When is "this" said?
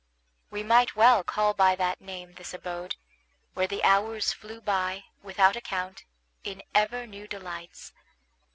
2.33-2.55